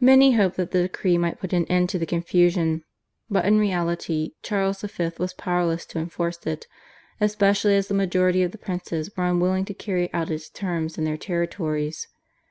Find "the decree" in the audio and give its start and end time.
0.70-1.18